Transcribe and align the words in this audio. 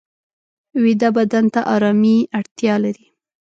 ویده 0.83 1.09
بدن 1.17 1.45
ته 1.53 1.59
آرامي 1.73 2.17
اړتیا 2.39 2.75
لري 2.83 3.07